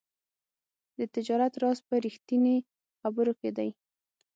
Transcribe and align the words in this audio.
د 0.99 1.01
تجارت 1.15 1.53
راز 1.61 1.79
په 1.87 1.95
رښتیني 2.05 2.57
خبرو 3.01 3.33
کې 3.39 3.49
دی. 3.57 3.69